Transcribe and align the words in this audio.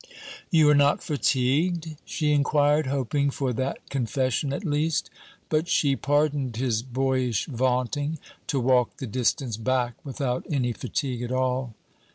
'You 0.49 0.67
are 0.67 0.73
not 0.73 1.03
fatigued?' 1.03 1.95
she 2.05 2.31
inquired, 2.31 2.87
hoping 2.87 3.29
for 3.29 3.53
that 3.53 3.87
confession 3.91 4.51
at 4.51 4.65
least; 4.65 5.11
but 5.47 5.67
she 5.67 5.95
pardoned 5.95 6.55
his 6.55 6.81
boyish 6.81 7.45
vaunting 7.45 8.17
to 8.47 8.59
walk 8.59 8.97
the 8.97 9.05
distance 9.05 9.57
back 9.57 9.93
without 10.03 10.43
any 10.49 10.71
fatigue 10.73 11.21
at 11.21 11.31
all. 11.31 11.75